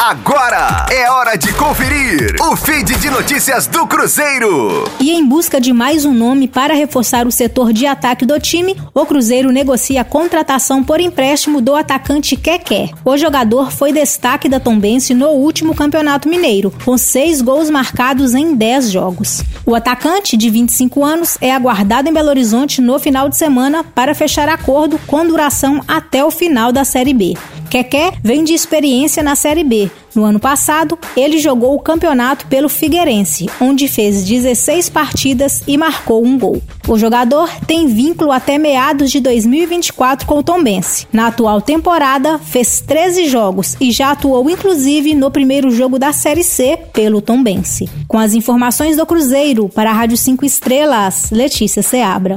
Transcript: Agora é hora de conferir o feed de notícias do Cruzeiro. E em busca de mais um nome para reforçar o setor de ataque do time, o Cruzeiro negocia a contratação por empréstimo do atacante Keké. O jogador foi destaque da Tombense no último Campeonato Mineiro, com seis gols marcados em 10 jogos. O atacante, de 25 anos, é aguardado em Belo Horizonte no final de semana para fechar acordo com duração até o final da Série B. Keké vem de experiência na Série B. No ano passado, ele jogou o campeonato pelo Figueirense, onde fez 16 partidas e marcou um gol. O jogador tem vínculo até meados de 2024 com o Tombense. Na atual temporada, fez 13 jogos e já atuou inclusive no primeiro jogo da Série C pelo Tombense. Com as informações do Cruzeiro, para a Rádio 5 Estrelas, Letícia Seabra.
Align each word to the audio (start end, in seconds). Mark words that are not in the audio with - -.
Agora 0.00 0.86
é 0.92 1.10
hora 1.10 1.36
de 1.36 1.52
conferir 1.54 2.36
o 2.40 2.54
feed 2.54 2.96
de 2.98 3.10
notícias 3.10 3.66
do 3.66 3.84
Cruzeiro. 3.84 4.84
E 5.00 5.10
em 5.10 5.26
busca 5.26 5.60
de 5.60 5.72
mais 5.72 6.04
um 6.04 6.14
nome 6.14 6.46
para 6.46 6.72
reforçar 6.72 7.26
o 7.26 7.32
setor 7.32 7.72
de 7.72 7.84
ataque 7.84 8.24
do 8.24 8.38
time, 8.38 8.76
o 8.94 9.04
Cruzeiro 9.04 9.50
negocia 9.50 10.02
a 10.02 10.04
contratação 10.04 10.84
por 10.84 11.00
empréstimo 11.00 11.60
do 11.60 11.74
atacante 11.74 12.36
Keké. 12.36 12.90
O 13.04 13.16
jogador 13.16 13.72
foi 13.72 13.92
destaque 13.92 14.48
da 14.48 14.60
Tombense 14.60 15.14
no 15.14 15.30
último 15.30 15.74
Campeonato 15.74 16.28
Mineiro, 16.28 16.72
com 16.84 16.96
seis 16.96 17.42
gols 17.42 17.68
marcados 17.68 18.34
em 18.34 18.54
10 18.54 18.92
jogos. 18.92 19.42
O 19.66 19.74
atacante, 19.74 20.36
de 20.36 20.48
25 20.48 21.04
anos, 21.04 21.36
é 21.40 21.52
aguardado 21.52 22.08
em 22.08 22.12
Belo 22.12 22.28
Horizonte 22.28 22.80
no 22.80 23.00
final 23.00 23.28
de 23.28 23.36
semana 23.36 23.82
para 23.82 24.14
fechar 24.14 24.48
acordo 24.48 24.96
com 25.08 25.26
duração 25.26 25.82
até 25.88 26.24
o 26.24 26.30
final 26.30 26.70
da 26.70 26.84
Série 26.84 27.12
B. 27.12 27.34
Keké 27.68 28.14
vem 28.22 28.44
de 28.44 28.54
experiência 28.54 29.22
na 29.22 29.36
Série 29.36 29.64
B. 29.64 29.90
No 30.14 30.24
ano 30.24 30.40
passado, 30.40 30.98
ele 31.16 31.38
jogou 31.38 31.74
o 31.74 31.80
campeonato 31.80 32.46
pelo 32.46 32.68
Figueirense, 32.68 33.48
onde 33.60 33.86
fez 33.86 34.24
16 34.24 34.88
partidas 34.88 35.62
e 35.66 35.76
marcou 35.76 36.24
um 36.24 36.38
gol. 36.38 36.60
O 36.88 36.98
jogador 36.98 37.48
tem 37.66 37.86
vínculo 37.86 38.32
até 38.32 38.58
meados 38.58 39.10
de 39.10 39.20
2024 39.20 40.26
com 40.26 40.38
o 40.38 40.42
Tombense. 40.42 41.06
Na 41.12 41.28
atual 41.28 41.60
temporada, 41.60 42.38
fez 42.38 42.80
13 42.80 43.28
jogos 43.28 43.76
e 43.80 43.92
já 43.92 44.10
atuou 44.10 44.48
inclusive 44.48 45.14
no 45.14 45.30
primeiro 45.30 45.70
jogo 45.70 45.98
da 45.98 46.12
Série 46.12 46.42
C 46.42 46.78
pelo 46.92 47.20
Tombense. 47.20 47.88
Com 48.08 48.18
as 48.18 48.34
informações 48.34 48.96
do 48.96 49.06
Cruzeiro, 49.06 49.68
para 49.68 49.90
a 49.90 49.92
Rádio 49.92 50.16
5 50.16 50.44
Estrelas, 50.44 51.30
Letícia 51.30 51.82
Seabra. 51.82 52.36